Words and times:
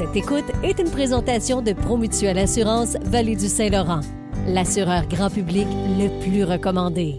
Cette 0.00 0.16
écoute 0.16 0.50
est 0.62 0.78
une 0.78 0.90
présentation 0.90 1.60
de 1.60 1.74
Promutuelle 1.74 2.38
Assurance 2.38 2.96
Vallée 3.02 3.36
du 3.36 3.48
Saint-Laurent, 3.48 4.00
l'assureur 4.48 5.06
grand 5.06 5.28
public 5.28 5.66
le 5.98 6.08
plus 6.22 6.42
recommandé. 6.42 7.16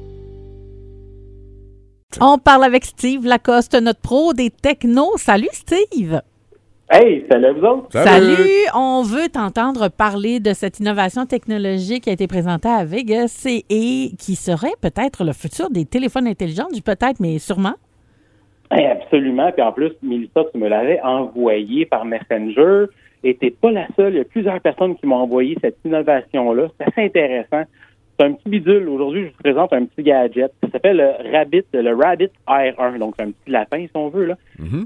On 2.19 2.39
parle 2.39 2.63
avec 2.63 2.85
Steve 2.85 3.23
Lacoste, 3.23 3.79
notre 3.79 4.01
pro 4.01 4.33
des 4.33 4.49
technos. 4.49 5.15
Salut 5.17 5.49
Steve! 5.51 6.23
Hey, 6.89 7.23
salut 7.31 7.59
vous 7.59 7.67
autres. 7.67 7.91
Salut. 7.91 8.49
On 8.73 9.03
veut 9.03 9.29
t'entendre 9.29 9.89
parler 9.89 10.39
de 10.39 10.51
cette 10.53 10.79
innovation 10.79 11.27
technologique 11.27 12.05
qui 12.05 12.09
a 12.09 12.13
été 12.13 12.25
présentée 12.25 12.67
à 12.67 12.83
Vegas 12.83 13.45
et 13.45 14.11
qui 14.17 14.35
serait 14.35 14.73
peut-être 14.81 15.23
le 15.23 15.33
futur 15.33 15.69
des 15.69 15.85
téléphones 15.85 16.25
intelligents, 16.25 16.69
du 16.73 16.81
peut-être, 16.81 17.19
mais 17.19 17.37
sûrement. 17.37 17.75
Hey, 18.71 18.85
absolument. 18.85 19.51
Puis 19.51 19.61
en 19.61 19.73
plus, 19.73 19.91
Mélissa, 20.01 20.45
tu 20.51 20.57
me 20.57 20.69
l'avais 20.69 21.01
envoyé 21.01 21.85
par 21.85 22.05
Messenger 22.05 22.85
et 23.23 23.35
t'es 23.35 23.51
pas 23.51 23.71
la 23.71 23.87
seule. 23.97 24.13
Il 24.13 24.17
y 24.17 24.21
a 24.21 24.25
plusieurs 24.25 24.61
personnes 24.61 24.95
qui 24.95 25.05
m'ont 25.05 25.17
envoyé 25.17 25.57
cette 25.61 25.77
innovation-là. 25.83 26.67
C'est 26.79 26.87
assez 26.87 27.05
intéressant. 27.07 27.63
C'est 28.17 28.25
un 28.25 28.33
petit 28.33 28.49
bidule. 28.49 28.87
Aujourd'hui, 28.87 29.23
je 29.23 29.27
vous 29.27 29.43
présente 29.43 29.73
un 29.73 29.85
petit 29.85 30.03
gadget. 30.03 30.53
Ça 30.63 30.69
s'appelle 30.71 30.97
le 30.97 31.31
Rabbit, 31.31 31.65
le 31.73 31.93
Rabbit 31.93 32.29
Air 32.47 32.79
1. 32.79 32.99
Donc, 32.99 33.15
c'est 33.17 33.25
un 33.25 33.31
petit 33.31 33.51
lapin, 33.51 33.79
si 33.79 33.91
on 33.95 34.09
veut, 34.09 34.25
là. 34.25 34.35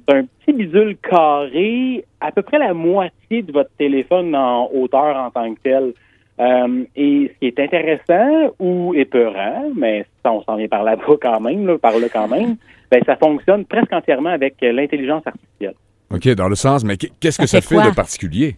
C'est 0.08 0.16
un 0.16 0.24
petit 0.24 0.54
bidule 0.54 0.98
carré, 0.98 2.06
à 2.22 2.32
peu 2.32 2.42
près 2.42 2.58
la 2.58 2.74
moitié 2.74 3.44
de 3.44 3.52
votre 3.52 3.72
téléphone 3.78 4.36
en 4.36 4.70
hauteur 4.74 5.16
en 5.16 5.30
tant 5.30 5.54
que 5.54 5.60
tel. 5.62 5.94
Euh, 6.40 6.84
et 6.96 7.32
ce 7.34 7.40
qui 7.40 7.46
est 7.48 7.60
intéressant 7.60 8.54
ou 8.60 8.94
épeurant, 8.94 9.70
mais 9.76 10.06
ça, 10.24 10.32
on 10.34 10.42
s'en 10.44 10.58
vient 10.58 10.68
par 10.68 10.84
là-bas 10.84 11.04
quand 11.22 11.40
même, 11.40 11.66
là, 11.66 11.78
par 11.78 11.98
là 11.98 12.08
quand 12.12 12.28
même, 12.28 12.56
ben, 12.92 13.02
ça 13.06 13.16
fonctionne 13.16 13.66
presque 13.66 13.94
entièrement 13.94 14.30
avec 14.32 14.56
euh, 14.64 14.72
l'intelligence 14.74 15.24
artificielle. 15.26 15.76
OK, 16.14 16.28
dans 16.36 16.50
le 16.50 16.56
sens, 16.56 16.84
mais 16.84 16.98
qu'est-ce 16.98 17.40
que 17.40 17.48
Ça 17.48 17.62
ça 17.62 17.68
fait 17.68 17.90
de 17.90 17.96
particulier? 17.96 18.56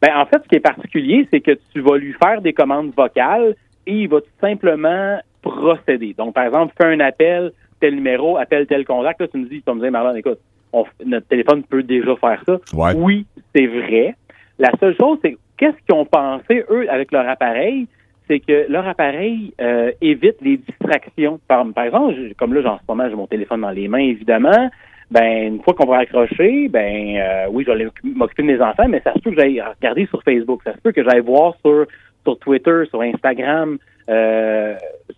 Ben, 0.00 0.10
en 0.16 0.26
fait, 0.26 0.40
ce 0.44 0.48
qui 0.48 0.54
est 0.56 0.60
particulier, 0.60 1.26
c'est 1.32 1.40
que 1.40 1.58
tu 1.72 1.80
vas 1.80 1.96
lui 1.96 2.14
faire 2.22 2.40
des 2.40 2.52
commandes 2.52 2.92
vocales 2.96 3.54
et 3.86 3.92
il 4.02 4.08
va 4.08 4.20
tout 4.20 4.26
simplement 4.40 5.18
procéder. 5.42 6.14
Donc, 6.16 6.34
par 6.34 6.44
exemple, 6.44 6.74
fais 6.80 6.86
un 6.86 7.00
appel, 7.00 7.52
tel 7.80 7.94
numéro, 7.94 8.36
appelle 8.36 8.66
tel 8.66 8.84
contact. 8.84 9.20
Là, 9.20 9.28
tu 9.28 9.38
me 9.38 9.46
dis, 9.48 9.62
tu 9.66 9.72
me 9.74 9.80
dire, 9.80 9.90
Marlon, 9.90 10.14
écoute, 10.14 10.38
on- 10.72 10.84
notre 11.04 11.26
téléphone 11.26 11.62
peut 11.64 11.82
déjà 11.82 12.14
faire 12.16 12.42
ça. 12.46 12.58
Ouais. 12.76 12.92
Oui, 12.94 13.26
c'est 13.54 13.66
vrai. 13.66 14.14
La 14.58 14.70
seule 14.78 14.94
chose, 15.00 15.18
c'est 15.24 15.36
qu'est-ce 15.58 15.76
qu'ils 15.84 15.94
ont 15.94 16.06
pensé, 16.06 16.64
eux, 16.70 16.90
avec 16.90 17.12
leur 17.12 17.28
appareil, 17.28 17.86
c'est 18.28 18.40
que 18.40 18.70
leur 18.70 18.86
appareil 18.86 19.52
euh, 19.60 19.90
évite 20.00 20.36
les 20.42 20.58
distractions. 20.58 21.40
Par, 21.48 21.66
exemple, 21.84 22.14
comme 22.38 22.54
là, 22.54 22.72
en 22.72 22.78
ce 22.78 22.82
moment, 22.88 23.08
j'ai 23.08 23.16
mon 23.16 23.26
téléphone 23.26 23.62
dans 23.62 23.70
les 23.70 23.88
mains, 23.88 23.98
évidemment. 23.98 24.70
Ben, 25.10 25.54
une 25.54 25.62
fois 25.62 25.72
qu'on 25.72 25.86
va 25.86 25.98
accrocher, 25.98 26.68
ben 26.68 27.16
euh, 27.16 27.46
oui, 27.50 27.64
je 27.66 27.72
vais 27.72 27.88
m'occuper 28.04 28.42
de 28.42 28.48
mes 28.48 28.60
enfants, 28.60 28.88
mais 28.88 29.00
ça 29.00 29.14
se 29.14 29.20
peut 29.20 29.30
que 29.30 29.40
j'aille 29.40 29.60
regarder 29.60 30.06
sur 30.06 30.22
Facebook, 30.22 30.60
ça 30.64 30.74
se 30.74 30.78
peut 30.82 30.92
que 30.92 31.02
j'aille 31.02 31.20
voir 31.20 31.54
sur 31.64 31.86
sur 32.24 32.38
Twitter, 32.40 32.82
sur 32.90 33.00
Instagram. 33.00 33.78
euh, 34.10 34.76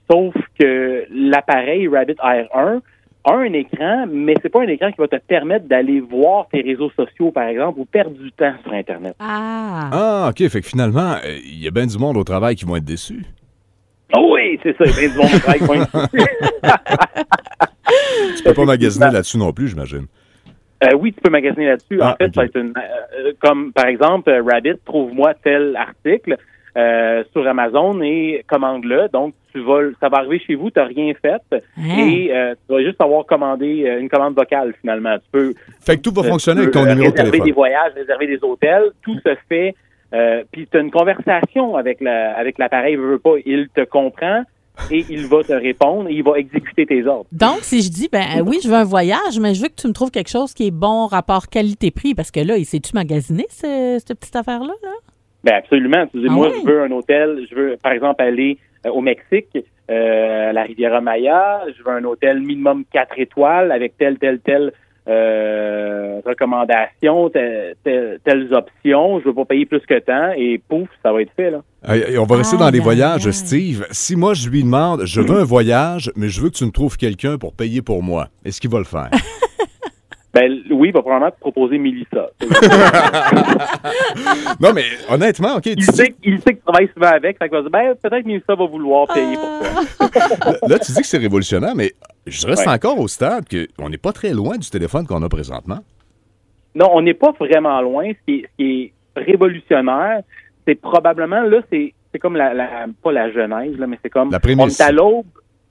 sauf 0.08 0.34
que 0.60 1.06
l'appareil 1.10 1.88
Rabbit 1.88 2.16
Air 2.22 2.46
1 2.54 2.76
a 2.76 2.80
un 3.24 3.52
écran, 3.52 4.06
mais 4.10 4.34
c'est 4.42 4.48
pas 4.48 4.62
un 4.62 4.68
écran 4.68 4.90
qui 4.90 4.98
va 4.98 5.08
te 5.08 5.16
permettre 5.16 5.66
d'aller 5.66 6.00
voir 6.00 6.48
tes 6.48 6.62
réseaux 6.62 6.90
sociaux, 6.90 7.30
par 7.30 7.48
exemple, 7.48 7.80
ou 7.80 7.84
perdre 7.84 8.16
du 8.16 8.32
temps 8.32 8.54
sur 8.62 8.72
Internet. 8.72 9.14
Ah! 9.18 9.90
Ah, 9.92 10.30
OK, 10.30 10.48
fait 10.48 10.60
que 10.60 10.66
finalement, 10.66 11.16
euh, 11.24 11.38
il 11.44 11.62
y 11.62 11.68
a 11.68 11.70
bien 11.70 11.86
du 11.86 11.98
monde 11.98 12.16
au 12.16 12.24
travail 12.24 12.56
qui 12.56 12.64
vont 12.64 12.76
être 12.76 12.84
déçus. 12.84 13.24
Oh 14.16 14.32
oui, 14.34 14.58
c'est 14.62 14.76
ça, 14.76 14.84
ben, 14.84 15.10
du 15.10 15.16
bon 15.16 15.26
travail, 15.38 15.60
point. 15.60 15.86
Tu 18.36 18.42
peux 18.44 18.54
pas 18.54 18.64
magasiner 18.64 19.10
là-dessus 19.10 19.38
non 19.38 19.52
plus, 19.52 19.68
j'imagine. 19.68 20.06
Euh, 20.84 20.94
oui, 20.98 21.12
tu 21.12 21.20
peux 21.20 21.30
magasiner 21.30 21.66
là-dessus. 21.66 21.98
Ah, 22.00 22.12
en 22.12 22.16
fait, 22.16 22.26
ok. 22.26 22.34
ça 22.34 22.40
va 22.40 22.46
être 22.46 22.56
une, 22.56 22.72
euh, 22.76 23.32
comme 23.40 23.72
par 23.72 23.86
exemple, 23.86 24.30
euh, 24.30 24.42
Rabbit, 24.42 24.78
trouve-moi 24.84 25.34
tel 25.42 25.76
article 25.76 26.38
euh, 26.76 27.22
sur 27.32 27.46
Amazon 27.46 28.00
et 28.00 28.44
commande-le. 28.48 29.08
Donc, 29.12 29.34
tu 29.52 29.60
vas, 29.60 29.80
ça 30.00 30.08
va 30.08 30.18
arriver 30.18 30.38
chez 30.46 30.54
vous, 30.54 30.70
tu 30.70 30.78
n'as 30.78 30.86
rien 30.86 31.12
fait 31.20 31.40
Hein? 31.78 31.98
et 31.98 32.30
euh, 32.32 32.54
tu 32.66 32.74
vas 32.74 32.82
juste 32.82 33.00
avoir 33.00 33.24
commandé 33.26 33.84
euh, 33.86 34.00
une 34.00 34.08
commande 34.08 34.34
vocale 34.34 34.74
finalement. 34.80 35.16
Tu 35.18 35.24
peux 35.32 35.54
Fait 35.80 35.96
que 35.96 36.02
tout 36.02 36.12
va 36.12 36.22
euh, 36.22 36.28
fonctionner 36.30 36.60
tu 36.60 36.62
avec 36.68 36.74
ton 36.74 36.80
numéro 36.86 36.98
de 36.98 37.10
réserver 37.12 37.30
téléphone. 37.30 37.46
des 37.46 37.52
voyages, 37.52 37.92
réserver 37.94 38.26
des 38.26 38.38
hôtels, 38.42 38.90
tout 39.02 39.18
se 39.24 39.34
fait. 39.48 39.74
Euh, 40.12 40.42
puis 40.50 40.66
tu 40.70 40.76
as 40.76 40.80
une 40.80 40.90
conversation 40.90 41.76
avec 41.76 42.00
la, 42.00 42.36
avec 42.36 42.58
l'appareil, 42.58 42.96
veut, 42.96 43.10
veut 43.12 43.18
pas, 43.18 43.34
il 43.46 43.68
te 43.74 43.82
comprend 43.84 44.42
et 44.90 45.04
il 45.10 45.26
va 45.26 45.42
te 45.44 45.52
répondre 45.52 46.08
et 46.08 46.14
il 46.14 46.22
va 46.22 46.38
exécuter 46.38 46.86
tes 46.86 47.06
ordres. 47.06 47.26
Donc, 47.32 47.58
si 47.60 47.82
je 47.82 47.90
dis, 47.90 48.08
ben 48.10 48.22
euh, 48.38 48.42
oui, 48.42 48.58
je 48.62 48.68
veux 48.68 48.74
un 48.74 48.84
voyage, 48.84 49.38
mais 49.40 49.54
je 49.54 49.62
veux 49.62 49.68
que 49.68 49.74
tu 49.80 49.86
me 49.88 49.92
trouves 49.92 50.10
quelque 50.10 50.30
chose 50.30 50.54
qui 50.54 50.66
est 50.68 50.70
bon 50.70 51.06
rapport 51.06 51.48
qualité-prix, 51.48 52.14
parce 52.14 52.30
que 52.30 52.40
là, 52.40 52.56
il 52.56 52.64
s'est-tu 52.64 52.92
magasiné, 52.94 53.44
ce- 53.50 53.98
cette 54.04 54.18
petite 54.18 54.34
affaire-là? 54.36 54.72
Là? 54.82 54.90
Ben 55.44 55.54
absolument. 55.54 56.06
Tu 56.08 56.20
dis, 56.20 56.26
Ah 56.28 56.32
moi, 56.32 56.50
je 56.54 56.66
veux 56.66 56.82
un 56.82 56.90
hôtel, 56.90 57.46
je 57.50 57.54
veux, 57.54 57.76
par 57.82 57.92
exemple, 57.92 58.22
aller 58.22 58.58
euh, 58.58 58.69
au 58.88 59.00
Mexique, 59.00 59.58
euh, 59.90 60.50
à 60.50 60.52
la 60.52 60.62
Riviera 60.62 61.00
Maya, 61.00 61.62
je 61.76 61.82
veux 61.82 61.90
un 61.90 62.04
hôtel 62.04 62.40
minimum 62.40 62.84
4 62.92 63.18
étoiles 63.18 63.72
avec 63.72 63.96
telle, 63.98 64.18
telle, 64.18 64.38
telle 64.40 64.72
euh, 65.08 66.20
recommandation, 66.24 67.28
telle- 67.30 67.74
telle- 67.82 68.20
telles 68.24 68.52
options, 68.54 69.18
je 69.20 69.24
veux 69.26 69.34
pas 69.34 69.44
payer 69.44 69.66
plus 69.66 69.80
que 69.80 69.98
tant, 69.98 70.32
et 70.36 70.60
pouf, 70.68 70.88
ça 71.02 71.12
va 71.12 71.22
être 71.22 71.32
fait, 71.36 71.50
là. 71.50 71.62
Hey, 71.86 72.16
on 72.18 72.24
va 72.24 72.36
rester 72.36 72.56
dans 72.58 72.68
les 72.70 72.78
aïe, 72.78 72.84
voyages. 72.84 73.30
Steve. 73.30 73.86
Si 73.90 74.14
moi, 74.14 74.34
je 74.34 74.48
lui 74.48 74.62
demande, 74.62 75.04
je 75.06 75.20
veux 75.20 75.40
un 75.40 75.44
voyage, 75.44 76.12
mais 76.16 76.28
je 76.28 76.40
veux 76.40 76.50
que 76.50 76.54
tu 76.56 76.64
me 76.66 76.70
trouves 76.70 76.96
quelqu'un 76.96 77.38
pour 77.38 77.54
payer 77.54 77.80
pour 77.82 78.02
moi, 78.02 78.28
est-ce 78.44 78.60
qu'il 78.60 78.70
va 78.70 78.78
le 78.78 78.84
faire? 78.84 79.10
Ben 80.32 80.60
oui, 80.70 80.88
il 80.88 80.94
va 80.94 81.00
probablement 81.02 81.30
te 81.32 81.40
proposer 81.40 81.76
Mélissa. 81.78 82.28
non, 84.60 84.72
mais 84.72 84.84
honnêtement, 85.08 85.56
OK, 85.56 85.66
Il 85.66 85.82
sait, 85.84 86.14
il 86.22 86.38
sait 86.40 86.52
que 86.54 86.58
tu 86.58 86.64
travailles 86.64 86.88
souvent 86.94 87.08
avec, 87.08 87.38
fait 87.38 87.48
va 87.48 87.60
dire, 87.62 87.70
ben 87.70 87.94
peut-être 88.00 88.26
Mélissa 88.26 88.54
va 88.54 88.66
vouloir 88.66 89.08
payer 89.08 89.36
pour 89.36 89.60
toi. 89.60 90.52
là, 90.68 90.78
tu 90.78 90.92
dis 90.92 91.00
que 91.00 91.06
c'est 91.06 91.18
révolutionnaire, 91.18 91.74
mais 91.74 91.92
je 92.26 92.46
reste 92.46 92.66
Ouais. 92.66 92.72
encore 92.72 92.98
au 92.98 93.08
stade 93.08 93.44
qu'on 93.48 93.88
n'est 93.88 93.96
pas 93.98 94.12
très 94.12 94.32
loin 94.32 94.56
du 94.56 94.68
téléphone 94.70 95.06
qu'on 95.06 95.22
a 95.22 95.28
présentement. 95.28 95.78
Non, 96.74 96.88
on 96.92 97.02
n'est 97.02 97.14
pas 97.14 97.32
vraiment 97.32 97.80
loin. 97.80 98.10
Ce 98.12 98.18
qui 98.26 98.40
est, 98.40 98.42
ce 98.42 98.48
qui 98.56 98.92
est 99.16 99.20
révolutionnaire, 99.20 100.20
c'est 100.66 100.76
probablement, 100.80 101.42
là, 101.42 101.60
c'est 101.72 101.92
comme 102.20 102.36
la, 102.36 102.54
la- 102.54 102.86
pas 103.02 103.12
la 103.12 103.30
genèse, 103.32 103.76
là, 103.78 103.86
mais 103.86 103.98
c'est 104.02 104.10
comme, 104.10 104.30
La 104.30 104.36
on 104.36 104.40
prémisse. 104.40 104.78
est 104.78 104.82
à 104.84 104.92
l'aube 104.92 105.26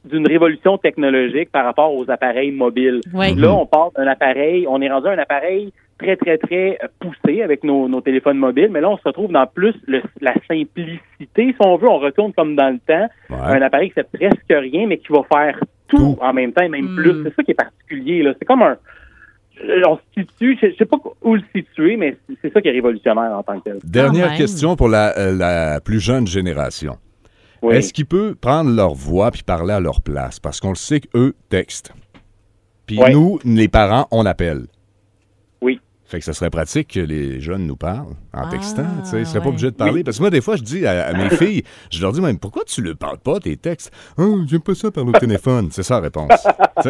d'une 0.06 0.28
révolution 0.28 0.78
technologique 0.78 1.52
par 1.52 1.66
rapport 1.66 1.94
aux 1.94 2.10
appareils 2.10 2.52
mobiles. 2.52 3.02
Oui. 3.14 3.36
Là, 3.36 3.54
on 3.54 3.66
part 3.66 3.92
d'un 3.98 4.08
appareil, 4.08 4.66
on 4.68 4.82
est 4.82 4.90
rendu 4.90 5.08
à 5.08 5.12
un 5.12 5.18
appareil 5.18 5.74
très, 5.98 6.16
très, 6.16 6.38
très 6.38 6.78
euh, 6.82 6.88
poussé 7.00 7.42
avec 7.42 7.64
nos, 7.66 7.90
nos 7.90 8.00
téléphones 8.00 8.38
mobiles, 8.38 8.70
mais 8.72 8.80
là, 8.80 8.90
on 8.90 8.98
se 8.98 9.04
retrouve 9.04 9.32
dans 9.32 9.46
plus 9.46 9.76
le- 9.88 10.02
la 10.22 10.34
simplicité. 10.48 11.00
Si 11.36 11.56
on 11.60 11.76
veut, 11.76 11.90
on 11.90 12.00
retourne 12.00 12.32
comme 12.34 12.56
dans 12.56 12.70
le 12.70 12.80
temps, 12.80 13.10
Ouais. 13.30 13.58
un 13.58 13.62
appareil 13.62 13.90
qui 13.90 13.96
fait 13.96 14.08
presque 14.12 14.46
rien, 14.50 14.88
mais 14.88 14.98
qui 14.98 15.12
va 15.12 15.24
faire 15.32 15.60
tout, 15.90 15.98
Tout. 15.98 16.18
en 16.22 16.31
même 16.34 16.54
temps, 16.54 16.64
et 16.64 16.70
même 16.70 16.94
Mm. 16.94 16.96
plus. 16.96 17.24
C'est 17.24 17.36
ça 17.36 17.44
qui 17.44 17.52
est 17.52 17.56
particulier. 17.56 18.24
là. 18.24 18.34
C'est 18.40 18.46
comme 18.46 18.62
un... 18.64 18.78
On 19.86 19.98
se 19.98 20.02
situe, 20.22 20.58
je, 20.62 20.68
je 20.70 20.76
sais 20.78 20.86
pas 20.86 20.96
où 21.22 21.36
le 21.36 21.42
situer, 21.54 21.98
mais 21.98 22.16
c'est- 22.42 22.54
ça 22.54 22.62
qui 22.62 22.70
est 22.70 22.72
révolutionnaire 22.72 23.38
en 23.38 23.44
tant 23.44 23.60
que 23.60 23.66
tel. 23.66 23.80
Dernière 23.84 24.30
même. 24.30 24.38
question 24.38 24.78
pour 24.78 24.88
la, 24.88 25.18
euh, 25.18 25.36
la 25.38 25.81
plus 25.81 26.00
jeune 26.00 26.26
génération. 26.26 26.96
Oui. 27.62 27.75
Est-ce 27.75 27.92
qu'il 27.94 28.06
peut 28.06 28.36
prendre 28.40 28.70
leur 28.72 28.94
voix 28.94 29.31
puis 29.31 29.44
parler 29.44 29.74
à 29.74 29.80
leur 29.80 30.02
place? 30.02 30.40
Parce 30.40 30.59
qu'on 30.59 30.70
le 30.70 30.75
sait 30.75 31.00
qu'eux 31.02 31.34
textent. 31.50 31.92
Puis 32.86 33.00
nous, 33.12 33.40
les 33.46 33.68
parents, 33.68 34.08
on 34.12 34.25
appelle. 34.25 34.66
Oui. 35.62 35.80
Fait 36.06 36.18
que 36.19 36.25
ça 36.25 36.34
serait 36.34 36.50
pratique 36.50 36.88
que 36.94 37.00
les 37.02 37.40
jeunes 37.40 37.68
nous 37.68 37.75
parlent 37.75 38.16
en 38.34 38.46
Ah, 38.46 38.48
textant. 38.50 38.86
tu 39.03 39.09
sais. 39.12 39.19
Ils 39.19 39.25
seraient 39.28 39.42
pas 39.44 39.50
obligés 39.50 39.69
de 39.69 39.75
parler. 39.75 39.94
Oui. 39.94 40.03
Parce 40.03 40.18
que 40.18 40.24
moi, 40.24 40.30
des 40.31 40.42
fois, 40.42 40.56
je 40.56 40.64
dis 40.64 40.88
à, 40.88 41.08
à 41.08 41.14
mes 41.14 41.30
filles, 41.36 41.64
je 41.92 42.02
leur 42.02 42.12
dis 42.14 42.22
même, 42.22 42.40
pourquoi 42.40 42.64
tu 42.66 42.81
ne 42.81 42.94
parles 42.94 43.19
pas 43.19 43.40
tes 43.40 43.56
textes? 43.58 43.92
Oh, 44.18 44.40
j'aime 44.48 44.62
pas 44.62 44.74
ça 44.74 44.90
par 44.90 45.06
le 45.06 45.12
téléphone. 45.19 45.68
C'est 45.72 45.84
ça 45.84 45.96
la 45.96 46.02
réponse. 46.02 46.48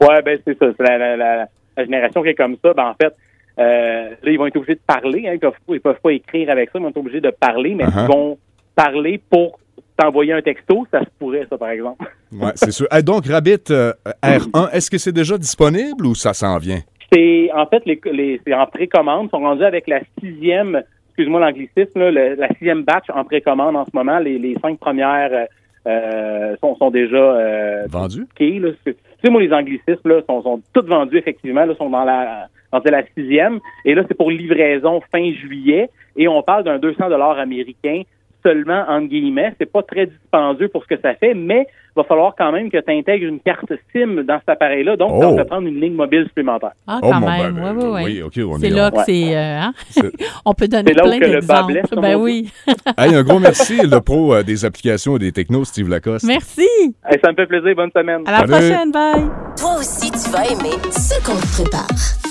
Ouais, 0.00 0.22
ben 0.22 0.38
c'est 0.46 0.58
ça. 0.58 0.66
C'est 0.76 0.82
la, 0.82 0.98
la- 0.98 1.16
la- 1.16 1.48
la 1.76 1.84
génération 1.84 2.22
qui 2.22 2.28
est 2.28 2.34
comme 2.34 2.56
ça. 2.62 2.72
Ben 2.74 2.84
en 2.90 2.94
fait, 2.94 3.14
euh, 3.58 4.10
là, 4.22 4.30
ils 4.30 4.38
vont 4.38 4.46
être 4.46 4.56
obligés 4.56 4.74
de 4.74 4.80
parler. 4.86 5.24
Hein, 5.26 5.32
ils 5.34 5.38
peuvent 5.40 5.52
pas, 5.66 5.74
ils 5.74 5.80
peuvent 5.80 6.00
pas 6.02 6.12
écrire 6.12 6.50
avec 6.50 6.70
ça, 6.70 6.78
ils 6.78 6.82
vont 6.82 6.88
être 6.90 6.96
obligés 6.98 7.20
de 7.20 7.30
parler, 7.30 7.74
mais 7.74 7.84
Uh-huh. 7.84 8.04
ils 8.04 8.08
vont 8.08 8.38
parler 8.74 9.20
pour 9.30 9.58
t'envoyer 9.96 10.32
un 10.32 10.42
texto. 10.42 10.86
Ça 10.90 11.00
se 11.00 11.06
pourrait, 11.18 11.46
ça, 11.48 11.56
par 11.58 11.70
exemple. 11.70 12.04
Ouais, 12.32 12.50
c'est 12.56 12.72
sûr. 12.72 12.86
Ah, 12.90 13.00
donc, 13.02 13.24
Rabbit 13.26 13.70
euh, 13.70 13.92
R1, 14.22 14.70
est-ce 14.72 14.90
que 14.90 14.98
c'est 14.98 15.12
déjà 15.12 15.38
disponible 15.38 16.04
ou 16.04 16.14
ça 16.16 16.34
s'en 16.34 16.58
vient? 16.58 16.80
C'est 17.12 17.50
en 17.54 17.66
fait 17.66 17.82
les, 17.86 18.00
les 18.12 18.40
c'est 18.44 18.52
en 18.52 18.66
précommande. 18.66 19.28
Ils 19.28 19.30
sont 19.30 19.38
rendus 19.44 19.62
avec 19.64 19.86
la 19.86 20.00
sixième, 20.20 20.82
excuse-moi 21.10 21.38
l'anglicisme, 21.40 22.00
là, 22.00 22.10
le- 22.10 22.34
la 22.34 22.48
sixième 22.48 22.82
batch 22.82 23.04
en 23.14 23.22
précommande 23.24 23.76
en 23.76 23.84
ce 23.84 23.90
moment. 23.94 24.18
Les, 24.18 24.38
les 24.38 24.56
cinq 24.60 24.78
premières 24.80 25.30
euh, 25.32 25.44
euh, 25.86 26.56
sont, 26.60 26.74
sont 26.76 26.90
déjà 26.90 27.16
euh, 27.16 27.84
Vendu? 27.88 28.22
OK, 28.22 28.40
là. 28.40 28.70
c'est- 28.84 28.94
Tu 28.94 28.98
sais, 29.24 29.30
moi, 29.30 29.40
les 29.40 29.52
anglicismes, 29.52 30.08
là, 30.08 30.20
sont, 30.28 30.42
sont 30.42 30.60
toutes 30.74 30.88
vendus, 30.88 31.16
effectivement, 31.18 31.64
là, 31.64 31.74
sont 31.76 31.88
dans 31.90 32.04
la, 32.04 32.48
dans 32.72 32.82
la 32.84 33.04
sixième. 33.16 33.60
Et 33.84 33.94
là, 33.94 34.02
c'est 34.08 34.16
pour 34.16 34.30
livraison 34.32 35.00
fin 35.12 35.30
juillet. 35.32 35.88
Et 36.16 36.26
on 36.26 36.42
parle 36.42 36.64
d'un 36.64 36.78
200 36.78 37.08
dollars 37.08 37.38
américain 37.38 38.02
seulement, 38.46 38.84
entre 38.88 39.08
guillemets. 39.08 39.52
C'est 39.58 39.70
pas 39.70 39.82
très 39.82 40.06
dispendieux 40.06 40.68
pour 40.68 40.82
ce 40.84 40.94
que 40.94 41.00
ça 41.00 41.14
fait, 41.14 41.34
mais 41.34 41.66
il 41.68 41.96
va 41.96 42.04
falloir 42.04 42.34
quand 42.36 42.52
même 42.52 42.70
que 42.70 42.76
tu 42.78 42.92
intègres 42.92 43.26
une 43.26 43.40
carte 43.40 43.72
SIM 43.92 44.22
dans 44.22 44.38
cet 44.38 44.48
appareil-là. 44.50 44.96
Donc, 44.96 45.20
ça 45.22 45.28
Oh. 45.28 45.34
va 45.36 45.42
te 45.44 45.48
prendre 45.48 45.66
une 45.66 45.80
ligne 45.80 45.94
mobile 45.94 46.24
supplémentaire. 46.28 46.72
Ah, 46.86 47.00
Oh, 47.02 47.08
quand 47.10 47.20
bon, 47.20 47.26
même. 47.26 47.54
ben, 47.54 47.76
oui, 47.76 47.84
oui, 47.86 48.22
oui, 48.44 48.58
C'est 48.60 48.66
est- 48.66 48.70
là 48.70 48.90
que 48.90 48.98
c'est. 49.06 49.36
euh, 49.36 49.58
hein? 49.60 49.72
On 50.44 50.52
peut 50.54 50.68
donner 50.68 50.84
C'est 50.88 50.94
là 50.94 51.04
où 51.04 51.08
plein 51.08 51.18
que 51.18 51.24
le 51.24 51.40
bas 51.40 51.62
d'exemples. 51.62 51.72
blesse, 51.72 51.90
Ben 52.02 52.16
oui. 52.16 52.50
Hey, 52.98 53.14
un 53.14 53.22
gros 53.22 53.38
merci, 53.48 53.78
le 53.78 54.00
pro 54.00 54.34
euh, 54.34 54.42
des 54.42 54.64
applications 54.64 55.16
et 55.16 55.18
des 55.20 55.32
technos, 55.32 55.64
Steve 55.64 55.88
Lacoste. 55.88 56.26
Merci. 56.26 56.68
Hey, 57.08 57.18
ça 57.24 57.30
me 57.30 57.36
fait 57.36 57.46
plaisir. 57.46 57.74
Bonne 57.74 57.90
semaine. 57.96 58.22
À 58.26 58.30
la 58.32 58.38
Salut. 58.38 58.50
prochaine. 58.52 58.92
Bye. 58.92 59.24
Toi 59.58 59.76
aussi, 59.78 60.10
tu 60.10 60.30
vas 60.30 60.44
aimer 60.44 60.76
ce 60.92 61.18
qu'on 61.24 61.36
te 61.36 61.62
prépare. 61.62 62.25